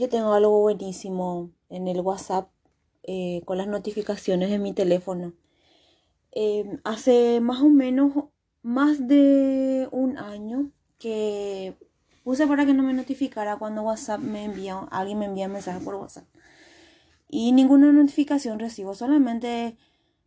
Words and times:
Yo 0.00 0.08
tengo 0.08 0.32
algo 0.32 0.62
buenísimo 0.62 1.50
en 1.68 1.86
el 1.86 2.00
WhatsApp 2.00 2.48
eh, 3.02 3.42
con 3.44 3.58
las 3.58 3.68
notificaciones 3.68 4.48
de 4.48 4.58
mi 4.58 4.72
teléfono. 4.72 5.34
Em, 6.32 6.80
hace 6.84 7.38
más 7.42 7.60
o 7.60 7.68
menos 7.68 8.14
más 8.62 9.06
de 9.06 9.88
un 9.92 10.16
año 10.16 10.70
que 10.98 11.76
puse 12.24 12.46
para 12.46 12.64
que 12.64 12.72
no 12.72 12.82
me 12.82 12.94
notificara 12.94 13.58
cuando 13.58 13.82
WhatsApp 13.82 14.20
me 14.20 14.46
envía, 14.46 14.78
alguien 14.90 15.18
me 15.18 15.26
envía 15.26 15.48
mensaje 15.48 15.84
por 15.84 15.96
WhatsApp. 15.96 16.24
Y 17.28 17.52
ninguna 17.52 17.92
notificación 17.92 18.58
recibo, 18.58 18.94
solamente 18.94 19.76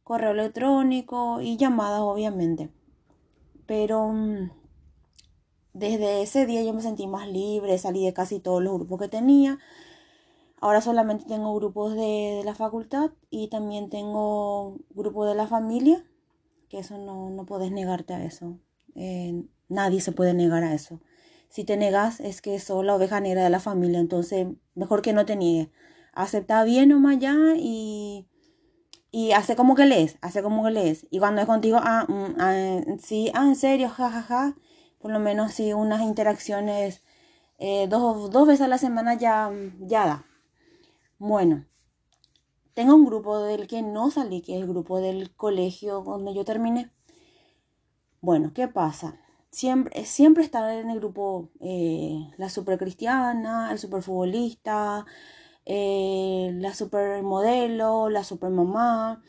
correo 0.04 0.34
electrónico 0.34 1.42
y 1.42 1.58
llamadas, 1.58 2.02
obviamente. 2.02 2.70
Pero 3.66 4.10
mm, 4.10 4.52
desde 5.74 6.21
ese 6.21 6.46
día 6.46 6.64
yo 6.64 6.74
me 6.74 6.82
sentí 6.82 7.08
más 7.08 7.28
libre, 7.28 7.78
salí 7.78 8.05
de 8.05 8.14
casi 8.14 8.40
todos 8.40 8.64
los 8.64 8.76
grupos 8.76 9.00
que 9.02 9.08
tenía. 9.08 9.60
Ahora 10.62 10.81
solamente 10.81 11.26
tengo 11.26 11.54
grupos 11.55 11.95
de, 11.95 12.41
la 12.45 12.55
facultad 12.55 13.12
y 13.30 13.50
también 13.50 13.90
tengo 13.90 14.78
grupos 14.91 15.28
de 15.28 15.36
la 15.36 15.48
familia, 15.48 16.05
que 16.70 16.80
eso 16.80 16.98
no, 16.98 17.30
no 17.31 17.45
puedes 17.45 17.72
negarte 17.72 18.14
a 18.14 18.23
eso. 18.23 18.59
Eh, 18.95 19.44
nadie 19.67 20.00
se 20.00 20.12
puede 20.12 20.34
negar 20.34 20.64
a 20.64 20.73
eso. 20.73 21.02
Si 21.50 21.64
te 21.64 21.76
negas 21.76 22.20
es 22.20 22.42
que 22.42 22.59
sos 22.59 22.86
la 22.86 22.95
oveja 22.95 23.20
negra 23.20 23.44
de 23.44 23.50
la 23.50 23.59
familia, 23.59 24.00
entonces 24.00 24.48
mejor 24.76 25.02
que 25.02 25.14
no 25.14 25.26
te 25.26 25.36
niegues. 25.36 25.70
Acepta 26.14 26.64
bien 26.64 26.90
nomás 26.90 27.20
ya 27.20 27.36
y, 27.58 28.28
y 29.12 29.31
hace 29.31 29.55
como 29.55 29.76
que 29.76 29.86
lees, 29.86 30.17
hace 30.22 30.44
como 30.44 30.64
que 30.64 30.72
lees. 30.72 31.08
Y 31.09 31.20
cuando 31.20 31.42
es 31.42 31.48
contigo, 31.48 31.80
ah, 31.81 32.05
mm, 32.08 32.36
ah 32.40 32.81
sí, 33.02 33.31
ah, 33.34 33.45
en 33.48 33.55
serio, 33.55 33.90
jajaja. 33.90 34.22
Ja, 34.22 34.55
ja 34.55 34.73
por 35.03 35.12
lo 35.12 35.20
menos 35.20 35.52
si 35.52 35.73
unas 35.73 36.02
interacciones 36.02 37.03
eh, 37.59 37.88
dos, 37.89 38.48
veces 38.48 38.61
a 38.61 38.70
la 38.70 38.77
semana 38.77 39.16
ya, 39.16 39.52
ya 39.81 40.05
da. 40.05 40.25
Bueno, 41.20 41.66
tengo 42.73 42.95
un 42.95 43.05
grupo 43.05 43.39
del 43.39 43.67
que 43.67 43.81
no 43.81 44.11
salí, 44.11 44.41
que 44.41 44.55
es 44.55 44.61
el 44.61 44.67
grupo 44.69 45.02
del 45.02 45.36
colegio 45.36 46.03
donde 46.03 46.33
yo 46.33 46.45
terminé. 46.45 46.89
Bueno, 48.22 48.53
¿qué 48.55 48.69
pasa? 48.69 49.19
Siempre, 49.52 50.05
siempre 50.05 50.50
en 50.53 50.89
el 50.89 51.00
grupo 51.00 51.50
eh, 51.59 52.30
la 52.38 52.47
super 52.47 52.78
cristiana, 52.78 53.73
el 53.73 53.80
super 53.80 54.02
futbolista, 54.02 55.06
eh, 55.66 56.50
la 56.53 56.73
super 56.73 57.22
modelo, 57.23 58.09
la 58.09 58.23
super 58.23 58.52
mamá, 58.52 59.22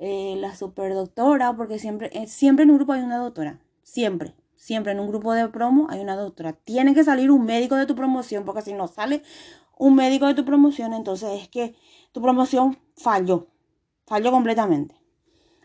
la 0.00 0.56
super 0.56 0.92
doctora, 0.94 1.56
porque 1.56 1.78
siempre, 1.78 2.26
siempre 2.26 2.64
en 2.64 2.70
un 2.70 2.78
grupo 2.78 2.94
hay 2.94 3.02
una 3.02 3.18
doctora, 3.18 3.60
siempre 3.84 4.34
siempre 4.60 4.92
en 4.92 5.00
un 5.00 5.08
grupo 5.08 5.32
de 5.32 5.48
promo 5.48 5.86
hay 5.90 6.00
una 6.00 6.14
doctora. 6.14 6.52
Tiene 6.52 6.94
que 6.94 7.02
salir 7.02 7.30
un 7.30 7.44
médico 7.46 7.76
de 7.76 7.86
tu 7.86 7.96
promoción, 7.96 8.44
porque 8.44 8.60
si 8.60 8.74
no 8.74 8.88
sale 8.88 9.22
un 9.78 9.94
médico 9.94 10.26
de 10.26 10.34
tu 10.34 10.44
promoción, 10.44 10.92
entonces 10.92 11.42
es 11.42 11.48
que 11.48 11.74
tu 12.12 12.20
promoción 12.20 12.78
falló, 12.94 13.48
falló 14.06 14.30
completamente. 14.30 15.00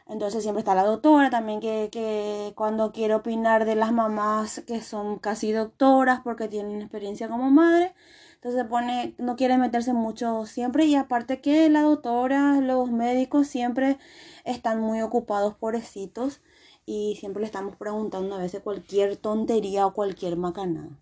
Entonces 0.07 0.43
siempre 0.43 0.59
está 0.61 0.75
la 0.75 0.83
doctora 0.83 1.29
también 1.29 1.59
que, 1.59 1.89
que 1.91 2.53
cuando 2.55 2.93
quiere 2.93 3.15
opinar 3.15 3.65
de 3.65 3.75
las 3.75 3.91
mamás 3.91 4.61
que 4.61 4.81
son 4.81 5.19
casi 5.19 5.51
doctoras 5.51 6.21
porque 6.23 6.47
tienen 6.47 6.81
experiencia 6.81 7.27
como 7.27 7.51
madre, 7.51 7.93
entonces 8.35 8.63
pone, 8.65 9.15
no 9.17 9.35
quiere 9.35 9.57
meterse 9.57 9.91
mucho 9.91 10.45
siempre 10.45 10.85
y 10.85 10.95
aparte 10.95 11.41
que 11.41 11.69
la 11.69 11.81
doctora, 11.81 12.61
los 12.61 12.91
médicos 12.91 13.47
siempre 13.47 13.97
están 14.45 14.79
muy 14.79 15.01
ocupados, 15.01 15.55
pobrecitos 15.55 16.39
y 16.85 17.15
siempre 17.15 17.41
le 17.41 17.47
estamos 17.47 17.75
preguntando 17.75 18.35
a 18.35 18.39
veces 18.39 18.61
cualquier 18.61 19.17
tontería 19.17 19.87
o 19.87 19.93
cualquier 19.93 20.37
macanada. 20.37 20.99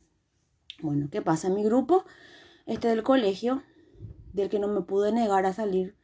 Bueno, 0.82 1.10
¿qué 1.12 1.22
pasa 1.22 1.50
mi 1.50 1.64
grupo? 1.64 2.06
Este 2.66 2.88
del 2.88 3.04
colegio, 3.04 3.64
del 4.32 4.50
que 4.50 4.60
no 4.60 4.68
me 4.68 4.82
pude 4.82 5.12
negar 5.12 5.46
a 5.46 5.54
salir, 5.54 5.96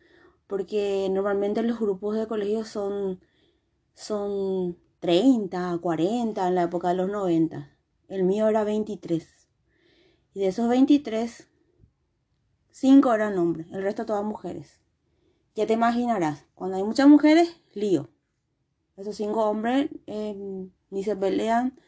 porque 0.47 1.07
normalmente 1.11 1.61
los 1.63 1.79
grupos 1.79 2.15
de 2.15 2.27
colegio 2.27 2.65
son, 2.65 3.21
son 3.93 4.77
30, 4.99 5.77
40 5.81 6.47
en 6.47 6.55
la 6.55 6.63
época 6.63 6.89
de 6.89 6.95
los 6.95 7.09
90. 7.09 7.75
El 8.09 8.23
mío 8.23 8.47
era 8.47 8.63
23. 8.63 9.49
Y 10.33 10.41
de 10.41 10.47
esos 10.47 10.67
23, 10.67 11.47
5 12.71 13.13
eran 13.13 13.37
hombres, 13.37 13.67
el 13.71 13.81
resto 13.81 14.05
todas 14.05 14.23
mujeres. 14.23 14.79
Ya 15.55 15.65
te 15.65 15.73
imaginarás, 15.73 16.45
cuando 16.53 16.77
hay 16.77 16.83
muchas 16.83 17.07
mujeres, 17.07 17.61
lío. 17.73 18.09
Esos 18.99 19.15
cinco 19.15 19.45
hombres 19.45 19.89
eh, 20.07 20.35
ni 20.89 21.03
se 21.05 21.15
pelean. 21.15 21.79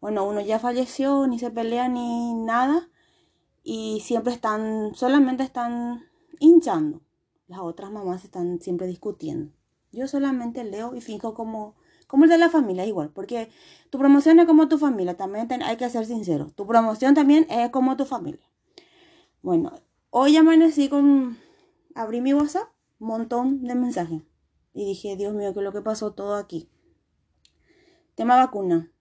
Bueno, 0.00 0.28
uno 0.28 0.40
ya 0.40 0.58
falleció, 0.58 1.28
ni 1.28 1.38
se 1.38 1.52
pelea 1.52 1.88
ni 1.88 2.34
nada. 2.34 2.90
Y 3.62 4.00
siempre 4.00 4.32
están, 4.32 4.92
solamente 4.96 5.44
están 5.44 6.02
hinchando. 6.40 7.02
Las 7.46 7.60
otras 7.60 7.92
mamás 7.92 8.24
están 8.24 8.60
siempre 8.60 8.88
discutiendo. 8.88 9.52
Yo 9.92 10.08
solamente 10.08 10.64
leo 10.64 10.96
y 10.96 11.00
fijo 11.00 11.34
como, 11.34 11.76
como 12.08 12.24
el 12.24 12.30
de 12.30 12.38
la 12.38 12.50
familia, 12.50 12.84
igual. 12.84 13.10
Porque 13.10 13.48
tu 13.90 13.98
promoción 13.98 14.40
es 14.40 14.46
como 14.46 14.66
tu 14.66 14.76
familia. 14.76 15.16
También 15.16 15.46
hay 15.62 15.76
que 15.76 15.88
ser 15.88 16.04
sincero. 16.04 16.50
Tu 16.56 16.66
promoción 16.66 17.14
también 17.14 17.46
es 17.48 17.70
como 17.70 17.96
tu 17.96 18.06
familia. 18.06 18.50
Bueno, 19.40 19.72
hoy 20.10 20.36
amanecí 20.36 20.88
con... 20.88 21.38
Abrí 21.94 22.20
mi 22.20 22.34
WhatsApp, 22.34 22.68
montón 22.98 23.62
de 23.62 23.74
mensajes. 23.76 24.22
Y 24.76 24.84
dije, 24.84 25.16
Dios 25.16 25.32
mío, 25.32 25.54
¿qué 25.54 25.60
es 25.60 25.64
lo 25.64 25.72
que 25.72 25.80
pasó 25.80 26.12
todo 26.12 26.34
aquí? 26.34 26.68
Tema 28.14 28.36
vacuna. 28.36 28.92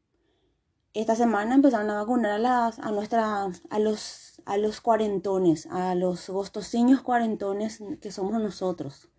Esta 0.93 1.17
semana 1.17 1.53
empezaron 1.53 1.89
a 1.89 1.95
vacunar 1.95 2.31
a, 2.31 2.39
las, 2.39 2.79
a, 2.79 2.91
nuestra, 2.91 3.51
a, 3.69 3.79
los, 3.79 4.41
a 4.45 4.55
los 4.55 4.79
cuarentones, 4.79 5.65
a 5.65 5.93
los 5.93 6.29
gostosiños 6.29 7.01
cuarentones 7.01 7.83
que 7.99 8.09
somos 8.09 8.41
nosotros. 8.41 9.09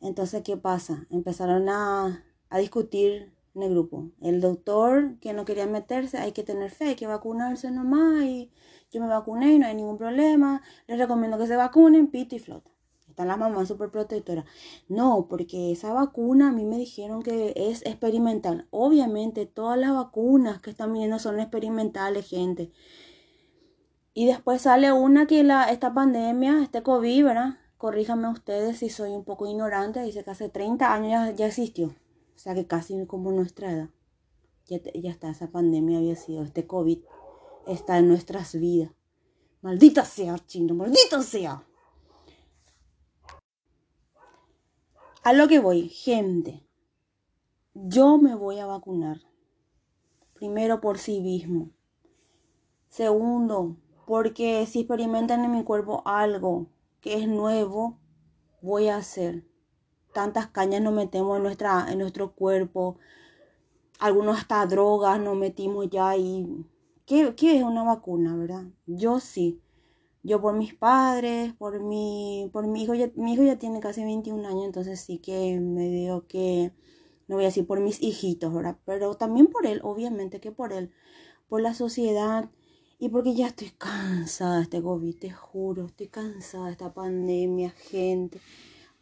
Entonces, 0.00 0.42
¿qué 0.42 0.56
pasa? 0.56 1.06
Empezaron 1.10 1.68
a, 1.68 2.24
a 2.50 2.58
discutir 2.58 3.32
en 3.54 3.62
el 3.62 3.70
grupo. 3.70 4.10
El 4.20 4.40
doctor 4.40 5.16
que 5.20 5.32
no 5.32 5.44
quería 5.44 5.68
meterse, 5.68 6.18
hay 6.18 6.32
que 6.32 6.42
tener 6.42 6.72
fe, 6.72 6.86
hay 6.86 6.96
que 6.96 7.06
vacunarse 7.06 7.70
nomás. 7.70 8.24
Y 8.24 8.50
yo 8.90 9.00
me 9.00 9.06
vacuné 9.06 9.52
y 9.52 9.58
no 9.60 9.68
hay 9.68 9.76
ningún 9.76 9.96
problema. 9.96 10.60
Les 10.88 10.98
recomiendo 10.98 11.38
que 11.38 11.46
se 11.46 11.54
vacunen, 11.54 12.08
pito 12.08 12.34
y 12.34 12.40
flota. 12.40 12.71
Están 13.12 13.28
las 13.28 13.36
mamás 13.36 13.68
súper 13.68 13.90
protectoras. 13.90 14.46
No, 14.88 15.26
porque 15.28 15.70
esa 15.70 15.92
vacuna 15.92 16.48
a 16.48 16.52
mí 16.52 16.64
me 16.64 16.78
dijeron 16.78 17.22
que 17.22 17.52
es 17.54 17.82
experimental. 17.84 18.66
Obviamente 18.70 19.44
todas 19.44 19.78
las 19.78 19.92
vacunas 19.92 20.62
que 20.62 20.70
están 20.70 20.94
viniendo 20.94 21.18
son 21.18 21.38
experimentales, 21.38 22.26
gente. 22.26 22.72
Y 24.14 24.24
después 24.26 24.62
sale 24.62 24.92
una 24.92 25.26
que 25.26 25.42
la, 25.44 25.70
esta 25.70 25.92
pandemia, 25.92 26.62
este 26.62 26.82
COVID, 26.82 27.24
¿verdad? 27.24 27.58
Corríjanme 27.76 28.28
ustedes 28.28 28.78
si 28.78 28.88
soy 28.88 29.10
un 29.10 29.24
poco 29.24 29.46
ignorante. 29.46 30.02
Dice 30.02 30.24
que 30.24 30.30
hace 30.30 30.48
30 30.48 30.90
años 30.90 31.36
ya, 31.36 31.46
existió. 31.46 31.88
O 31.88 32.38
sea 32.38 32.54
que 32.54 32.66
casi 32.66 33.06
como 33.06 33.30
nuestra 33.30 33.72
edad. 33.72 33.90
Ya, 34.68 34.78
ya 34.94 35.10
está, 35.10 35.28
esa 35.28 35.50
pandemia 35.50 35.98
había 35.98 36.16
sido. 36.16 36.42
Este 36.44 36.66
COVID 36.66 37.00
está 37.66 37.98
en 37.98 38.08
nuestras 38.08 38.54
vidas. 38.58 38.90
Maldita 39.60 40.06
sea, 40.06 40.38
chino, 40.46 40.74
maldito 40.74 41.20
sea. 41.22 41.62
A 45.24 45.32
lo 45.32 45.46
que 45.46 45.60
voy, 45.60 45.88
gente. 45.88 46.66
Yo 47.74 48.18
me 48.18 48.34
voy 48.34 48.58
a 48.58 48.66
vacunar. 48.66 49.20
Primero 50.34 50.80
por 50.80 50.98
sí 50.98 51.20
mismo. 51.20 51.70
Segundo, 52.88 53.76
porque 54.04 54.66
si 54.66 54.80
experimentan 54.80 55.44
en 55.44 55.52
mi 55.52 55.62
cuerpo 55.62 56.02
algo 56.06 56.66
que 57.00 57.14
es 57.14 57.28
nuevo, 57.28 58.00
voy 58.62 58.88
a 58.88 58.96
hacer. 58.96 59.44
Tantas 60.12 60.48
cañas 60.48 60.82
nos 60.82 60.92
metemos 60.92 61.36
en, 61.36 61.44
nuestra, 61.44 61.86
en 61.88 62.00
nuestro 62.00 62.32
cuerpo. 62.32 62.96
Algunos 64.00 64.38
hasta 64.38 64.66
drogas 64.66 65.20
nos 65.20 65.36
metimos 65.36 65.88
ya 65.88 66.16
y... 66.16 66.66
¿Qué, 67.06 67.36
¿Qué 67.36 67.58
es 67.58 67.62
una 67.62 67.84
vacuna, 67.84 68.34
verdad? 68.34 68.64
Yo 68.86 69.20
sí 69.20 69.61
yo 70.22 70.40
por 70.40 70.54
mis 70.54 70.74
padres, 70.74 71.52
por 71.54 71.80
mi, 71.80 72.48
por 72.52 72.66
mi 72.66 72.84
hijo, 72.84 72.94
ya, 72.94 73.10
mi 73.16 73.34
hijo 73.34 73.42
ya 73.42 73.58
tiene 73.58 73.80
casi 73.80 74.04
21 74.04 74.46
años, 74.46 74.64
entonces 74.66 75.00
sí 75.00 75.18
que 75.18 75.58
me 75.60 75.88
digo 75.88 76.26
que, 76.26 76.72
no 77.28 77.36
voy 77.36 77.44
a 77.44 77.48
decir 77.48 77.66
por 77.66 77.80
mis 77.80 78.02
hijitos, 78.02 78.52
¿verdad? 78.52 78.78
Pero 78.84 79.14
también 79.14 79.46
por 79.48 79.66
él, 79.66 79.80
obviamente 79.82 80.40
que 80.40 80.52
por 80.52 80.72
él, 80.72 80.90
por 81.48 81.60
la 81.60 81.74
sociedad 81.74 82.50
y 82.98 83.08
porque 83.08 83.34
ya 83.34 83.48
estoy 83.48 83.70
cansada 83.70 84.58
de 84.58 84.62
este 84.62 84.82
COVID, 84.82 85.18
te 85.18 85.30
juro, 85.30 85.86
estoy 85.86 86.08
cansada 86.08 86.66
de 86.66 86.72
esta 86.72 86.94
pandemia, 86.94 87.70
gente. 87.70 88.40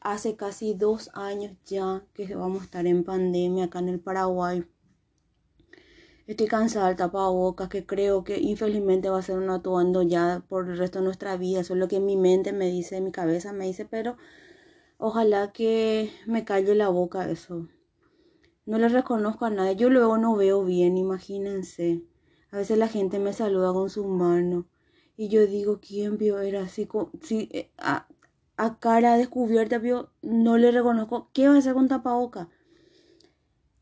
Hace 0.00 0.36
casi 0.36 0.74
dos 0.74 1.10
años 1.14 1.52
ya 1.66 2.04
que 2.14 2.34
vamos 2.34 2.62
a 2.62 2.64
estar 2.64 2.86
en 2.86 3.04
pandemia 3.04 3.64
acá 3.66 3.80
en 3.80 3.90
el 3.90 4.00
Paraguay. 4.00 4.64
Estoy 6.30 6.46
cansada 6.46 6.86
del 6.86 6.96
tapabocas, 6.96 7.68
que 7.68 7.84
creo 7.84 8.22
que 8.22 8.38
infelizmente 8.38 9.10
va 9.10 9.18
a 9.18 9.22
ser 9.22 9.36
un 9.38 9.50
atuendo 9.50 10.02
ya 10.02 10.44
por 10.48 10.68
el 10.70 10.78
resto 10.78 11.00
de 11.00 11.04
nuestra 11.06 11.36
vida. 11.36 11.58
Eso 11.58 11.74
es 11.74 11.80
lo 11.80 11.88
que 11.88 11.98
mi 11.98 12.16
mente 12.16 12.52
me 12.52 12.66
dice, 12.70 13.00
mi 13.00 13.10
cabeza 13.10 13.52
me 13.52 13.66
dice, 13.66 13.84
pero 13.84 14.16
ojalá 14.98 15.52
que 15.52 16.12
me 16.26 16.44
calle 16.44 16.76
la 16.76 16.88
boca 16.88 17.28
eso. 17.28 17.66
No 18.64 18.78
le 18.78 18.88
reconozco 18.88 19.44
a 19.46 19.50
nadie. 19.50 19.74
Yo 19.74 19.90
luego 19.90 20.18
no 20.18 20.36
veo 20.36 20.64
bien, 20.64 20.96
imagínense. 20.96 22.04
A 22.52 22.58
veces 22.58 22.78
la 22.78 22.86
gente 22.86 23.18
me 23.18 23.32
saluda 23.32 23.72
con 23.72 23.90
su 23.90 24.06
mano 24.06 24.66
Y 25.16 25.28
yo 25.30 25.46
digo, 25.48 25.80
¿quién 25.80 26.16
vio? 26.16 26.38
Era 26.38 26.62
así, 26.62 26.88
si, 27.22 27.48
eh, 27.52 27.72
a, 27.78 28.06
a, 28.56 28.78
cara 28.78 29.16
descubierta, 29.16 29.78
vio, 29.78 30.10
no 30.22 30.58
le 30.58 30.70
reconozco. 30.70 31.28
¿Qué 31.32 31.48
va 31.48 31.56
a 31.56 31.58
hacer 31.58 31.74
con 31.74 31.88
tapaboca? 31.88 32.48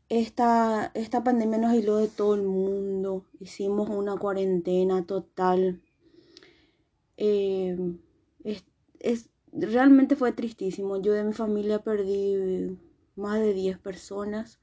Esta, 0.09 0.89
esta 0.95 1.23
pandemia 1.23 1.59
nos 1.59 1.71
aisló 1.71 1.97
de 1.97 2.07
todo 2.07 2.33
el 2.33 2.41
mundo. 2.41 3.25
Hicimos 3.39 3.89
una 3.89 4.17
cuarentena 4.17 5.05
total. 5.05 5.83
Eh, 7.17 7.77
es, 8.43 8.65
es, 8.99 9.29
realmente 9.51 10.15
fue 10.15 10.31
tristísimo. 10.31 10.99
Yo 10.99 11.13
de 11.13 11.23
mi 11.23 11.33
familia 11.33 11.83
perdí 11.83 12.75
más 13.15 13.39
de 13.39 13.53
10 13.53 13.77
personas. 13.77 14.59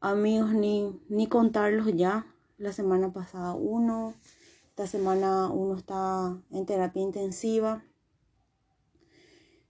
Amigos, 0.00 0.52
ni, 0.52 1.00
ni 1.08 1.28
contarlos 1.28 1.86
ya. 1.94 2.26
La 2.58 2.72
semana 2.72 3.10
pasada 3.10 3.54
uno, 3.54 4.14
esta 4.68 4.86
semana 4.86 5.48
uno 5.48 5.78
está 5.78 6.38
en 6.50 6.66
terapia 6.66 7.02
intensiva. 7.02 7.82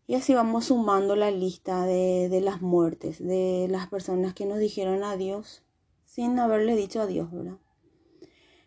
Y 0.09 0.15
así 0.15 0.33
vamos 0.33 0.65
sumando 0.65 1.17
la 1.17 1.31
lista 1.31 1.85
de, 1.85 2.31
de, 2.31 2.41
las 2.41 2.63
muertes, 2.63 3.23
de 3.23 3.69
las 3.71 3.89
personas 3.89 4.33
que 4.33 4.47
nos 4.47 4.59
dijeron 4.59 5.05
adiós 5.05 5.63
sin 6.07 6.39
haberle 6.39 6.77
dicho 6.77 7.03
adiós, 7.03 7.31
¿verdad? 7.31 7.59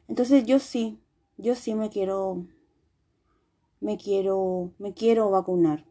Entonces 0.08 0.46
yo 0.46 0.60
sí, 0.60 1.00
yo 1.38 1.56
sí 1.56 1.74
me 1.74 1.90
quiero, 1.90 2.46
me 3.80 3.98
quiero, 3.98 4.72
me 4.78 4.94
quiero 4.94 5.32
vacunar 5.32 5.84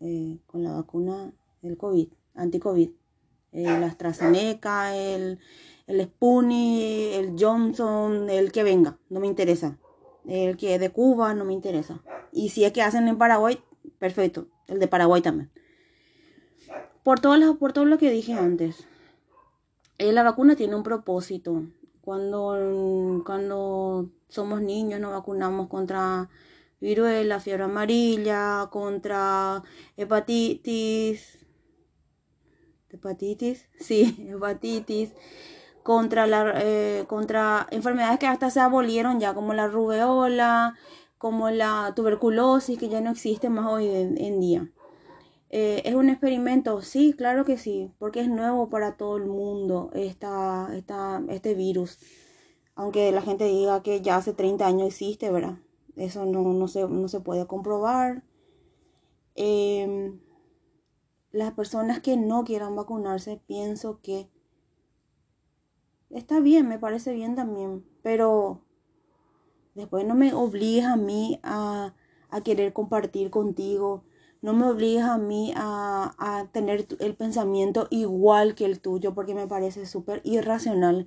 eh, 0.00 0.38
con 0.46 0.62
la 0.62 0.72
vacuna 0.72 1.34
del 1.60 1.76
COVID, 1.76 2.12
anti-COVID. 2.36 2.90
Eh, 3.50 3.62
la 3.64 3.86
AstraZeneca, 3.86 4.96
el, 4.96 5.40
el 5.88 6.04
Spoonie, 6.04 7.16
el 7.16 7.34
Johnson, 7.36 8.30
el 8.30 8.52
que 8.52 8.62
venga, 8.62 9.00
no 9.08 9.18
me 9.18 9.26
interesa. 9.26 9.80
El 10.26 10.56
que 10.56 10.76
es 10.76 10.80
de 10.80 10.90
Cuba, 10.90 11.34
no 11.34 11.44
me 11.44 11.54
interesa. 11.54 12.04
Y 12.30 12.50
si 12.50 12.64
es 12.64 12.72
que 12.72 12.82
hacen 12.82 13.08
en 13.08 13.18
Paraguay, 13.18 13.58
perfecto. 14.04 14.48
El 14.66 14.80
de 14.80 14.86
Paraguay 14.86 15.22
también. 15.22 15.50
Por 17.02 17.20
todo, 17.20 17.38
lo, 17.38 17.56
por 17.56 17.72
todo 17.72 17.86
lo 17.86 17.96
que 17.96 18.10
dije 18.10 18.34
antes. 18.34 18.86
Eh, 19.96 20.12
la 20.12 20.22
vacuna 20.22 20.56
tiene 20.56 20.76
un 20.76 20.82
propósito. 20.82 21.62
Cuando, 22.02 23.22
cuando 23.24 24.10
somos 24.28 24.60
niños 24.60 25.00
nos 25.00 25.12
vacunamos 25.12 25.68
contra 25.68 26.28
viruela, 26.82 27.40
fiebre 27.40 27.64
amarilla, 27.64 28.68
contra 28.70 29.62
hepatitis. 29.96 31.38
¿Hepatitis? 32.90 33.70
Sí, 33.80 34.28
hepatitis 34.28 35.14
contra, 35.82 36.26
la, 36.26 36.52
eh, 36.56 37.04
contra 37.06 37.66
enfermedades 37.70 38.18
que 38.18 38.26
hasta 38.26 38.50
se 38.50 38.60
abolieron 38.60 39.18
ya, 39.18 39.32
como 39.32 39.54
la 39.54 39.66
rubeola, 39.66 40.76
como 41.24 41.48
la 41.48 41.94
tuberculosis, 41.96 42.78
que 42.78 42.90
ya 42.90 43.00
no 43.00 43.10
existe 43.10 43.48
más 43.48 43.72
hoy 43.72 43.86
en, 43.86 44.40
día. 44.40 44.70
Eh, 45.48 45.80
¿Es 45.86 45.94
un 45.94 46.10
experimento? 46.10 46.82
Sí, 46.82 47.14
claro 47.14 47.46
que 47.46 47.56
sí, 47.56 47.90
porque 47.98 48.20
es 48.20 48.28
nuevo 48.28 48.68
para 48.68 48.98
todo 48.98 49.16
el 49.16 49.24
mundo 49.24 49.90
esta, 49.94 50.68
esta, 50.76 51.22
este 51.30 51.54
virus. 51.54 51.98
Aunque 52.74 53.10
la 53.10 53.22
gente 53.22 53.46
diga 53.46 53.82
que 53.82 54.02
ya 54.02 54.16
hace 54.16 54.34
30 54.34 54.66
años 54.66 54.86
existe, 54.86 55.30
¿verdad? 55.30 55.56
Eso 55.96 56.26
no, 56.26 56.42
no, 56.42 56.68
se, 56.68 56.86
no 56.86 57.08
se 57.08 57.20
puede 57.20 57.46
comprobar. 57.46 58.22
Em, 59.34 60.20
las 61.32 61.54
personas 61.54 62.00
que 62.00 62.18
no 62.18 62.44
quieran 62.44 62.76
vacunarse, 62.76 63.40
pienso 63.46 63.98
que 64.02 64.28
está 66.10 66.40
bien, 66.40 66.68
me 66.68 66.78
parece 66.78 67.14
bien 67.14 67.34
también, 67.34 67.82
pero 68.02 68.63
después 69.74 70.06
no 70.06 70.14
me 70.14 70.32
obligas 70.34 70.86
a 70.86 70.96
mí 70.96 71.40
a, 71.42 71.94
querer 72.44 72.72
compartir 72.72 73.30
contigo, 73.30 74.02
no 74.42 74.54
me 74.54 74.66
obligas 74.66 75.08
a 75.08 75.18
mí 75.18 75.52
a, 75.56 76.14
a 76.18 76.46
tener 76.50 76.86
el 76.98 77.14
pensamiento 77.14 77.86
igual 77.90 78.56
que 78.56 78.64
el 78.64 78.80
tuyo, 78.80 79.14
porque 79.14 79.34
me 79.34 79.46
parece 79.46 79.86
súper 79.86 80.20
irracional 80.24 81.06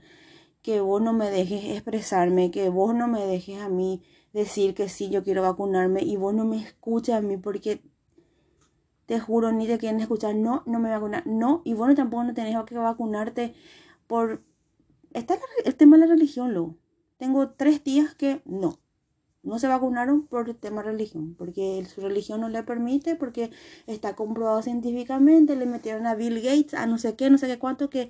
que 0.61 0.81
vos 0.81 1.01
no 1.01 1.13
me 1.13 1.29
dejes 1.29 1.65
expresarme, 1.65 2.51
que 2.51 2.69
vos 2.69 2.95
no 2.95 3.07
me 3.07 3.25
dejes 3.25 3.61
a 3.61 3.69
mí 3.69 4.03
decir 4.33 4.73
que 4.75 4.89
sí, 4.89 5.09
yo 5.09 5.23
quiero 5.23 5.41
vacunarme 5.41 6.01
y 6.03 6.15
vos 6.17 6.33
no 6.33 6.45
me 6.45 6.61
escuches 6.61 7.15
a 7.15 7.21
mí 7.21 7.37
porque 7.37 7.81
te 9.05 9.19
juro, 9.19 9.51
ni 9.51 9.65
te 9.67 9.77
quieren 9.77 10.01
escuchar, 10.01 10.35
no, 10.35 10.63
no 10.65 10.79
me 10.79 10.97
voy 10.97 11.13
a 11.13 11.23
no, 11.25 11.61
y 11.63 11.73
vos 11.73 11.95
tampoco 11.95 12.25
no 12.25 12.33
tenés 12.33 12.57
que 12.65 12.75
vacunarte 12.75 13.55
por, 14.05 14.43
está 15.13 15.37
el 15.63 15.75
tema 15.75 15.97
de 15.97 16.05
la 16.05 16.13
religión, 16.13 16.53
lo. 16.53 16.75
Tengo 17.17 17.49
tres 17.49 17.83
días 17.83 18.15
que 18.15 18.41
no. 18.45 18.79
No 19.43 19.59
se 19.59 19.67
vacunaron 19.67 20.27
por 20.27 20.49
el 20.49 20.57
tema 20.57 20.81
religión, 20.81 21.35
porque 21.35 21.85
su 21.85 22.01
religión 22.01 22.41
no 22.41 22.49
le 22.49 22.63
permite, 22.63 23.15
porque 23.15 23.51
está 23.85 24.15
comprobado 24.15 24.61
científicamente, 24.61 25.55
le 25.55 25.65
metieron 25.65 26.05
a 26.05 26.15
Bill 26.15 26.41
Gates, 26.41 26.73
a 26.73 26.85
no 26.85 26.97
sé 26.97 27.15
qué, 27.15 27.29
no 27.29 27.37
sé 27.37 27.47
qué 27.47 27.57
cuánto, 27.57 27.89
que, 27.89 28.09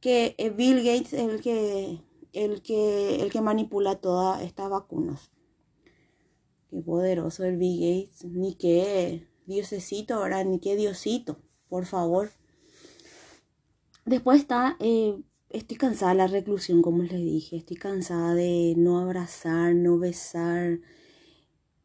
que 0.00 0.34
eh, 0.38 0.50
Bill 0.50 0.78
Gates 0.78 1.12
es 1.12 1.28
el 1.28 1.40
que, 1.40 2.00
el 2.32 2.62
que, 2.62 3.22
el 3.22 3.30
que 3.30 3.40
manipula 3.40 3.96
todas 3.96 4.42
estas 4.42 4.68
vacunas. 4.70 5.30
Qué 6.70 6.80
poderoso 6.80 7.44
el 7.44 7.58
Bill 7.58 7.80
Gates, 7.80 8.24
ni 8.24 8.54
qué 8.56 9.28
diosecito, 9.46 10.20
¿verdad? 10.20 10.44
Ni 10.44 10.58
qué 10.58 10.74
diosito, 10.74 11.38
por 11.68 11.86
favor. 11.86 12.30
Después 14.04 14.40
está 14.40 14.76
eh, 14.80 15.22
estoy 15.52 15.76
cansada 15.76 16.12
de 16.12 16.18
la 16.18 16.26
reclusión, 16.26 16.82
como 16.82 17.02
les 17.02 17.20
dije. 17.20 17.56
Estoy 17.56 17.76
cansada 17.76 18.34
de 18.34 18.74
no 18.76 18.98
abrazar, 18.98 19.74
no 19.74 19.98
besar. 19.98 20.80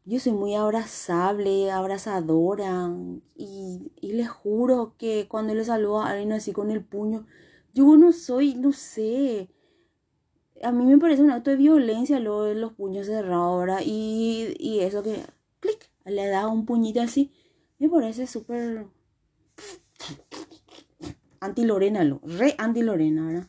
Yo 0.04 0.20
soy 0.20 0.32
muy 0.32 0.54
abrazable, 0.54 1.70
abrazadora. 1.70 2.90
Y, 3.36 3.92
y 4.00 4.12
les 4.12 4.28
juro 4.28 4.94
que 4.98 5.26
cuando 5.28 5.54
le 5.54 5.64
saludo 5.64 6.00
a 6.00 6.10
alguien 6.10 6.32
así 6.32 6.52
con 6.52 6.70
el 6.70 6.84
puño, 6.84 7.26
yo 7.74 7.96
no 7.96 8.12
soy, 8.12 8.54
no 8.54 8.72
sé. 8.72 9.50
A 10.62 10.72
mí 10.72 10.84
me 10.84 10.98
parece 10.98 11.22
un 11.22 11.30
acto 11.30 11.50
de 11.50 11.56
violencia 11.56 12.18
lo 12.20 12.42
de 12.44 12.54
los 12.54 12.72
puños 12.72 13.06
cerrados, 13.06 13.60
¿verdad? 13.60 13.80
Y, 13.84 14.54
y 14.58 14.80
eso 14.80 15.02
que, 15.02 15.22
clic, 15.60 15.90
le 16.04 16.26
da 16.28 16.48
un 16.48 16.66
puñito 16.66 17.00
así. 17.00 17.32
Me 17.78 17.88
parece 17.88 18.26
súper 18.26 18.86
anti 21.40 21.64
Lorena, 21.64 22.04
lo, 22.04 22.20
re 22.24 22.54
anti 22.58 22.82
Lorena, 22.82 23.26
¿verdad? 23.26 23.48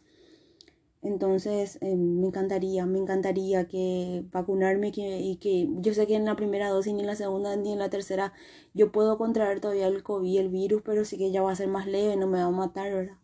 Entonces, 1.02 1.78
eh, 1.82 1.96
me 1.96 2.28
encantaría, 2.28 2.86
me 2.86 3.00
encantaría 3.00 3.68
que 3.68 4.26
vacunarme 4.32 4.92
que, 4.92 5.20
y 5.22 5.38
que 5.38 5.70
yo 5.78 5.94
sé 5.94 6.08
que 6.08 6.16
en 6.16 6.26
la 6.26 6.36
primera 6.36 6.70
dosis, 6.70 6.94
ni 6.94 7.02
en 7.02 7.08
la 7.08 7.16
segunda, 7.16 7.56
ni 7.56 7.72
en 7.72 7.80
la 7.80 7.90
tercera, 7.90 8.34
yo 8.74 8.92
puedo 8.92 9.18
contraer 9.18 9.62
todavía 9.62 9.88
el 9.88 10.04
COVID, 10.04 10.40
el 10.40 10.50
virus, 10.50 10.82
pero 10.84 11.06
sí 11.06 11.18
que 11.18 11.32
ya 11.32 11.42
va 11.42 11.52
a 11.54 11.56
ser 11.56 11.70
más 11.70 11.88
leve, 11.88 12.18
no 12.18 12.28
me 12.28 12.40
va 12.40 12.46
a 12.46 12.52
matar, 12.52 12.94
¿verdad? 12.94 13.18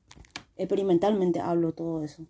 Experimentalmente 0.57 1.41
hablo 1.41 1.73
todo 1.73 2.03
eso. 2.03 2.25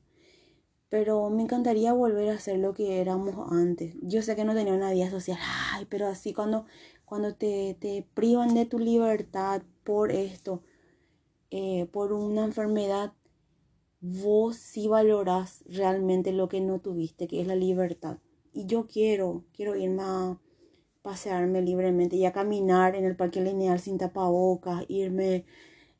Pero 0.89 1.29
me 1.29 1.43
encantaría 1.43 1.93
volver 1.93 2.29
a 2.29 2.39
ser 2.39 2.60
lo 2.60 2.74
que 2.74 3.01
éramos 3.01 3.36
antes. 3.51 3.96
Yo 4.01 4.22
sé 4.24 4.36
que 4.36 4.46
no 4.46 4.55
tenía 4.55 4.74
una 4.74 4.91
vida 4.91 5.10
social, 5.12 5.38
ay, 5.74 5.86
pero 5.89 6.08
así 6.08 6.34
cuando, 6.34 6.65
cuando 7.05 7.36
te, 7.36 7.77
te 7.79 8.08
privan 8.15 8.55
de 8.55 8.65
tu 8.65 8.79
libertad 8.79 9.62
por 9.84 10.12
esto, 10.12 10.63
eh, 11.51 11.88
por 11.91 12.13
una 12.13 12.46
enfermedad 12.46 13.13
vos 14.01 14.55
sí 14.57 14.87
valorás 14.87 15.63
realmente 15.67 16.31
lo 16.31 16.47
que 16.47 16.61
no 16.61 16.79
tuviste, 16.79 17.27
que 17.27 17.41
es 17.41 17.47
la 17.47 17.55
libertad. 17.55 18.17
Y 18.53 18.65
yo 18.65 18.87
quiero, 18.87 19.43
quiero 19.53 19.75
irme 19.75 20.03
a 20.03 20.39
pasearme 21.01 21.61
libremente 21.61 22.15
y 22.15 22.25
a 22.25 22.31
caminar 22.33 22.95
en 22.95 23.05
el 23.05 23.15
parque 23.15 23.41
lineal 23.41 23.79
sin 23.79 23.97
tapabocas, 23.97 24.85
irme, 24.87 25.45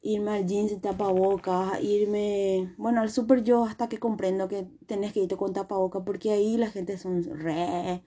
irme 0.02 0.32
al 0.32 0.46
gym 0.48 0.68
sin 0.68 0.82
tapabocas, 0.82 1.82
irme, 1.84 2.74
bueno, 2.78 3.02
al 3.02 3.12
super 3.12 3.44
yo 3.44 3.66
hasta 3.66 3.90
que 3.90 4.00
comprendo 4.00 4.48
que 4.48 4.68
tenés 4.88 5.14
que 5.14 5.22
irte 5.22 5.38
con 5.38 5.54
tapabocas 5.54 6.04
porque 6.06 6.32
ahí 6.32 6.58
la 6.58 6.70
gente 6.70 6.98
son 6.98 7.24
re, 7.24 8.04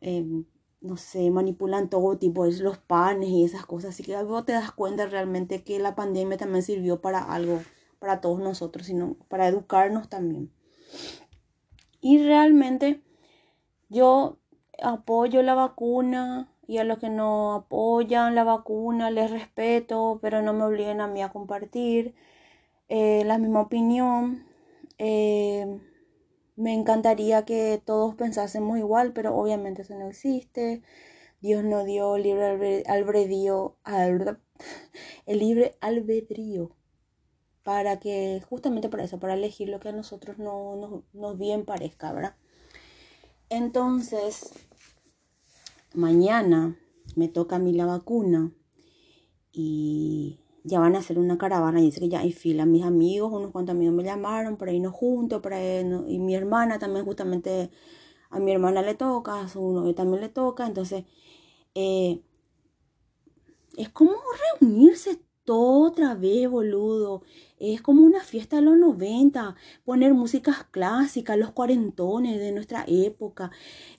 em, 0.00 0.44
no 0.80 0.96
sé, 0.96 1.30
manipulan 1.30 1.88
todo 1.90 2.18
tipo, 2.18 2.46
los 2.46 2.78
panes 2.78 3.30
y 3.30 3.44
esas 3.44 3.66
cosas. 3.66 3.90
Así 3.90 4.02
que 4.02 4.20
vos 4.22 4.44
te 4.44 4.52
das 4.52 4.72
cuenta 4.72 5.06
realmente 5.06 5.64
que 5.64 5.78
la 5.78 5.94
pandemia 5.94 6.36
también 6.36 6.62
sirvió 6.62 7.00
para 7.00 7.20
algo 7.20 7.60
para 8.04 8.20
todos 8.20 8.38
nosotros, 8.38 8.86
sino 8.86 9.14
para 9.28 9.48
educarnos 9.48 10.10
también. 10.10 10.52
Y 12.02 12.22
realmente 12.22 13.00
yo 13.88 14.36
apoyo 14.82 15.42
la 15.42 15.54
vacuna 15.54 16.52
y 16.66 16.76
a 16.76 16.84
los 16.84 16.98
que 16.98 17.08
no 17.08 17.54
apoyan 17.54 18.34
la 18.34 18.44
vacuna 18.44 19.10
les 19.10 19.30
respeto, 19.30 20.18
pero 20.20 20.42
no 20.42 20.52
me 20.52 20.64
obliguen 20.64 21.00
a 21.00 21.06
mí 21.06 21.22
a 21.22 21.30
compartir 21.32 22.14
eh, 22.90 23.22
la 23.24 23.38
misma 23.38 23.62
opinión. 23.62 24.44
Eh, 24.98 25.80
me 26.56 26.74
encantaría 26.74 27.46
que 27.46 27.80
todos 27.82 28.14
pensásemos 28.16 28.76
igual, 28.76 29.14
pero 29.14 29.34
obviamente 29.34 29.80
eso 29.80 29.94
no 29.94 30.08
existe. 30.10 30.82
Dios 31.40 31.64
no 31.64 31.84
dio 31.84 32.18
libre 32.18 32.82
albedrío, 32.86 33.78
el 35.26 35.38
libre 35.38 35.78
albedrío 35.80 36.76
para 37.64 37.98
que, 37.98 38.42
justamente 38.48 38.88
para 38.88 39.04
eso, 39.04 39.18
para 39.18 39.34
elegir 39.34 39.68
lo 39.70 39.80
que 39.80 39.88
a 39.88 39.92
nosotros 39.92 40.38
no, 40.38 41.04
nos 41.12 41.38
bien 41.38 41.64
parezca, 41.64 42.12
¿verdad? 42.12 42.36
Entonces, 43.48 44.52
mañana 45.94 46.78
me 47.16 47.28
toca 47.28 47.56
a 47.56 47.58
mí 47.58 47.72
la 47.72 47.86
vacuna 47.86 48.52
y 49.50 50.40
ya 50.62 50.80
van 50.80 50.96
a 50.96 50.98
hacer 50.98 51.18
una 51.18 51.38
caravana. 51.38 51.80
Y 51.80 51.86
dice 51.86 52.00
que 52.00 52.08
ya 52.08 52.20
hay 52.20 52.32
fila. 52.32 52.66
Mis 52.66 52.84
amigos, 52.84 53.32
unos 53.32 53.50
cuantos 53.50 53.74
amigos 53.74 53.94
me 53.94 54.04
llamaron 54.04 54.56
para 54.56 54.72
irnos 54.72 54.92
juntos, 54.92 55.40
para 55.40 55.58
y 55.80 56.18
mi 56.18 56.34
hermana 56.34 56.78
también 56.78 57.04
justamente 57.04 57.70
a 58.30 58.40
mi 58.40 58.52
hermana 58.52 58.82
le 58.82 58.94
toca, 58.94 59.40
a 59.40 59.48
su 59.48 59.72
novio 59.72 59.94
también 59.94 60.20
le 60.22 60.28
toca. 60.28 60.66
Entonces, 60.66 61.04
eh, 61.74 62.22
es 63.76 63.88
como 63.90 64.14
reunirse 64.60 65.23
otra 65.52 66.14
vez, 66.14 66.48
boludo. 66.48 67.22
Es 67.58 67.82
como 67.82 68.02
una 68.04 68.20
fiesta 68.20 68.56
de 68.56 68.62
los 68.62 68.76
90, 68.76 69.54
poner 69.84 70.14
músicas 70.14 70.64
clásicas, 70.70 71.38
los 71.38 71.52
cuarentones 71.52 72.38
de 72.38 72.52
nuestra 72.52 72.84
época. 72.88 73.50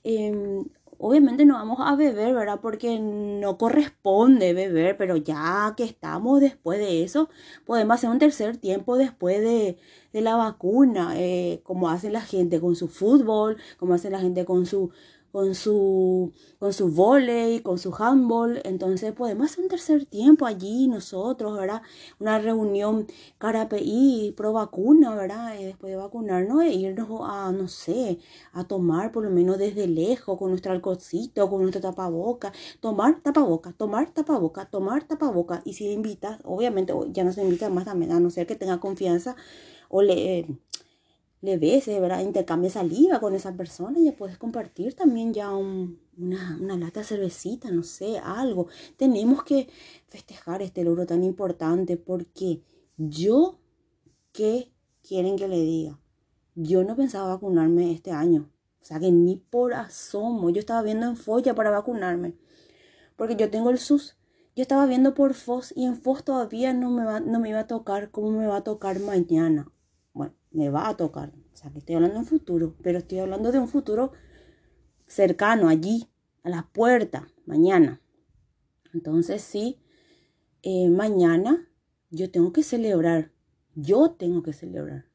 Em, 0.03 0.65
obviamente 0.97 1.45
no 1.45 1.55
vamos 1.55 1.77
a 1.81 1.95
beber, 1.95 2.33
¿verdad? 2.33 2.59
Porque 2.61 2.99
no 2.99 3.57
corresponde 3.57 4.53
beber, 4.53 4.97
pero 4.97 5.17
ya 5.17 5.73
que 5.77 5.83
estamos 5.83 6.39
después 6.39 6.79
de 6.79 7.03
eso, 7.03 7.29
podemos 7.65 7.95
hacer 7.95 8.09
un 8.09 8.19
tercer 8.19 8.57
tiempo 8.57 8.97
después 8.97 9.41
de, 9.41 9.77
la 10.13 10.37
vacuna, 10.37 11.13
eh, 11.17 11.59
como 11.63 11.89
hace 11.89 12.09
la 12.09 12.21
gente 12.21 12.61
con 12.61 12.75
su 12.77 12.87
fútbol, 12.87 13.57
como 13.77 13.95
hace 13.95 14.09
la 14.09 14.19
gente 14.19 14.45
con 14.45 14.65
su 14.65 14.91
con 15.35 15.53
su, 15.53 16.31
con 16.59 16.71
su 16.71 16.87
volei, 16.93 17.59
con 17.59 17.77
su 17.77 17.93
handball. 17.93 18.61
Entonces 18.63 19.11
podemos 19.11 19.51
hacer 19.51 19.65
un 19.65 19.69
tercer 19.69 20.05
tiempo 20.05 20.45
allí 20.45 20.87
nosotros, 20.87 21.57
¿verdad? 21.57 21.81
Una 22.19 22.39
reunión 22.39 23.05
cara 23.37 23.67
PI, 23.67 24.33
pro 24.37 24.53
vacuna, 24.53 25.13
¿verdad? 25.13 25.59
Y 25.59 25.65
después 25.65 25.91
de 25.91 25.97
vacunarnos 25.97 26.63
e 26.63 26.71
irnos 26.75 27.09
a, 27.21 27.51
no 27.51 27.67
sé, 27.67 28.19
a 28.53 28.63
tomar 28.63 29.11
por 29.11 29.25
lo 29.25 29.29
menos 29.29 29.57
desde 29.57 29.87
lejos 29.87 30.37
con 30.39 30.51
nuestro 30.51 30.71
alcoholcito, 30.71 31.49
con 31.49 31.59
nuestro 31.63 31.81
tapaboca. 31.81 32.53
Tomar 32.79 33.19
tapaboca, 33.21 33.73
tomar 33.73 34.13
tapaboca, 34.13 34.69
tomar 34.69 35.03
tapaboca. 35.03 35.61
Y 35.65 35.73
si 35.73 35.91
invitas, 35.91 36.39
obviamente 36.45 36.93
ya 37.11 37.25
no 37.25 37.33
se 37.33 37.43
invita 37.43 37.69
más 37.69 37.83
también, 37.83 38.13
a 38.13 38.21
no 38.21 38.29
ser 38.29 38.47
que 38.47 38.55
tenga 38.55 38.79
confianza 38.79 39.35
o 39.89 40.01
le 40.01 40.47
le 41.45 41.57
beses, 41.57 42.01
¿verdad? 42.01 42.21
Intercambia 42.21 42.69
saliva 42.69 43.19
con 43.19 43.35
esa 43.35 43.55
persona 43.55 43.99
y 43.99 44.11
puedes 44.11 44.37
compartir 44.37 44.95
también 44.95 45.33
ya 45.33 45.53
una, 45.53 46.57
una, 46.59 46.77
lata 46.77 47.01
de 47.01 47.05
cervecita, 47.05 47.69
no 47.71 47.83
sé, 47.83 48.17
algo. 48.17 48.67
Tenemos 48.97 49.43
que 49.43 49.69
festejar 50.07 50.61
este 50.61 50.83
logro 50.83 51.05
tan 51.05 51.23
importante 51.23 51.97
porque 51.97 52.63
yo, 52.97 53.59
¿qué 54.33 54.71
quieren 55.01 55.37
que 55.37 55.47
le 55.47 55.61
diga? 55.61 55.99
Yo 56.55 56.83
no 56.83 56.95
pensaba 56.95 57.29
vacunarme 57.29 57.91
este 57.91 58.11
año. 58.11 58.49
O 58.81 58.85
sea 58.85 58.99
que 58.99 59.11
ni 59.11 59.35
por 59.37 59.73
asomo. 59.73 60.49
Yo 60.49 60.59
estaba 60.59 60.81
viendo 60.81 61.05
en 61.05 61.17
Folla 61.17 61.53
para 61.53 61.71
vacunarme. 61.71 62.35
Porque 63.15 63.35
yo 63.35 63.49
tengo 63.49 63.69
el 63.69 63.77
SUS. 63.77 64.17
Yo 64.55 64.61
estaba 64.61 64.85
viendo 64.85 65.13
por 65.13 65.33
FOS 65.33 65.73
y 65.75 65.83
en 65.83 65.97
FOS 65.97 66.23
todavía 66.23 66.71
no 66.73 66.89
me, 66.89 67.03
va, 67.03 67.19
no 67.19 67.41
me 67.41 67.49
iba 67.49 67.59
a 67.59 67.67
tocar 67.67 68.09
como 68.09 68.31
me 68.31 68.47
va 68.47 68.57
a 68.57 68.63
tocar 68.63 69.01
mañana 69.01 69.69
me 70.55 70.69
va 70.69 70.89
a 70.89 70.97
tocar. 70.97 71.33
O 71.53 71.57
sea, 71.57 71.71
que 71.71 71.79
estoy 71.79 71.95
hablando 71.95 72.15
de 72.15 72.21
un 72.21 72.25
futuro, 72.25 72.75
pero 72.81 72.97
estoy 72.97 73.19
hablando 73.19 73.51
de 73.51 73.59
un 73.59 73.67
futuro 73.67 74.13
cercano, 75.05 75.69
allí, 75.69 76.07
a 76.43 76.50
la 76.50 76.69
puerta, 76.74 77.27
mañana. 77.45 78.01
Entonces, 78.93 79.41
sí, 79.41 79.79
eh, 80.63 80.89
mañana 80.89 81.67
yo 82.09 82.31
tengo 82.31 82.53
que 82.53 82.63
celebrar. 82.63 83.31
Yo 83.75 84.12
tengo 84.12 84.41
que 84.41 84.53
celebrar. 84.53 85.05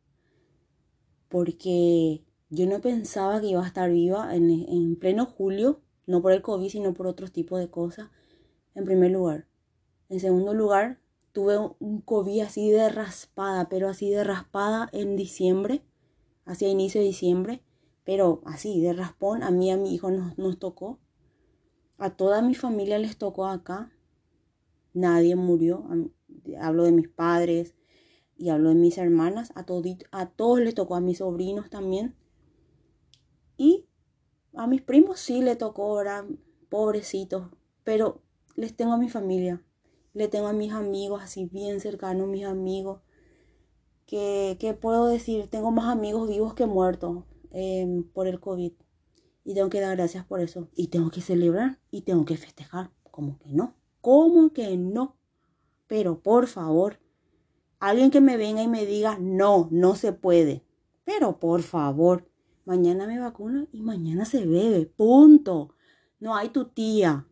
Porque 1.28 2.24
yo 2.50 2.66
no 2.66 2.80
pensaba 2.80 3.40
que 3.40 3.48
iba 3.48 3.64
a 3.64 3.66
estar 3.66 3.90
viva 3.90 4.34
en, 4.34 4.50
en 4.50 4.96
pleno 4.96 5.24
julio, 5.24 5.80
no 6.06 6.20
por 6.20 6.32
el 6.32 6.42
COVID, 6.42 6.68
sino 6.68 6.92
por 6.92 7.06
otros 7.06 7.32
tipos 7.32 7.58
de 7.58 7.70
cosas, 7.70 8.10
en 8.74 8.84
primer 8.84 9.10
lugar. 9.12 9.46
En 10.08 10.20
segundo 10.20 10.52
lugar, 10.52 10.99
tuve 11.32 11.58
un 11.78 12.00
COVID 12.00 12.40
así 12.40 12.70
de 12.70 12.88
raspada, 12.88 13.68
pero 13.68 13.88
así 13.88 14.10
de 14.10 14.24
raspada 14.24 14.88
en 14.92 15.16
diciembre, 15.16 15.82
hacia 16.44 16.68
inicio 16.68 17.00
de 17.00 17.06
diciembre, 17.08 17.62
pero 18.04 18.42
así 18.44 18.80
de 18.80 18.92
raspón, 18.92 19.42
a 19.42 19.50
mí 19.50 19.68
y 19.68 19.70
a 19.70 19.76
mi 19.76 19.94
hijo 19.94 20.10
nos, 20.10 20.36
nos 20.38 20.58
tocó. 20.58 20.98
A 21.98 22.10
toda 22.16 22.42
mi 22.42 22.54
familia 22.54 22.98
les 22.98 23.16
tocó 23.18 23.46
acá. 23.46 23.92
Nadie 24.94 25.36
murió. 25.36 25.86
Hablo 26.58 26.84
de 26.84 26.92
mis 26.92 27.08
padres 27.08 27.74
y 28.36 28.48
hablo 28.48 28.70
de 28.70 28.74
mis 28.74 28.96
hermanas. 28.98 29.52
A, 29.54 29.66
a 30.12 30.26
todos 30.30 30.60
les 30.60 30.74
tocó, 30.74 30.96
a 30.96 31.00
mis 31.00 31.18
sobrinos 31.18 31.68
también. 31.68 32.16
Y 33.58 33.86
a 34.54 34.66
mis 34.66 34.80
primos 34.80 35.20
sí 35.20 35.42
le 35.42 35.56
tocó, 35.56 35.98
ahora 35.98 36.26
pobrecitos. 36.70 37.50
Pero 37.84 38.22
les 38.56 38.74
tengo 38.74 38.94
a 38.94 38.98
mi 38.98 39.10
familia 39.10 39.62
le 40.12 40.28
tengo 40.28 40.48
a 40.48 40.52
mis 40.52 40.72
amigos 40.72 41.22
así 41.22 41.46
bien 41.46 41.80
cercanos, 41.80 42.28
mis 42.28 42.44
amigos, 42.44 43.00
que, 44.06 44.76
puedo 44.80 45.06
decir, 45.06 45.48
tengo 45.48 45.70
más 45.70 45.88
amigos 45.88 46.28
vivos 46.28 46.54
que 46.54 46.66
muertos 46.66 47.24
em, 47.52 48.02
por 48.02 48.26
el 48.26 48.40
COVID. 48.40 48.72
Y 49.44 49.54
tengo 49.54 49.70
que 49.70 49.80
dar 49.80 49.96
gracias 49.96 50.24
por 50.24 50.40
eso. 50.40 50.68
Y 50.74 50.88
tengo 50.88 51.10
que 51.10 51.20
celebrar 51.20 51.78
y 51.90 52.02
tengo 52.02 52.24
que 52.24 52.36
festejar. 52.36 52.90
como 53.10 53.38
que 53.38 53.52
no? 53.52 53.74
¿Cómo 54.00 54.52
que 54.52 54.76
no? 54.76 55.16
Pero 55.86 56.22
por 56.22 56.46
favor, 56.46 57.00
alguien 57.78 58.10
que 58.10 58.20
me 58.20 58.36
venga 58.36 58.62
y 58.62 58.68
me 58.68 58.86
diga, 58.86 59.18
no, 59.20 59.68
no 59.70 59.94
se 59.94 60.12
puede. 60.12 60.64
Pero 61.04 61.38
por 61.38 61.62
favor, 61.62 62.28
mañana 62.64 63.06
me 63.06 63.18
vacuno 63.18 63.68
y 63.72 63.82
mañana 63.82 64.24
se 64.24 64.44
bebe. 64.46 64.86
Punto. 64.86 65.74
No 66.18 66.36
hay 66.36 66.50
tu 66.50 66.66
tía, 66.66 67.26